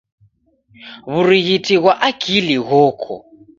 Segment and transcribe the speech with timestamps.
[1.11, 3.13] W'urighiti ghwa akili ghoko.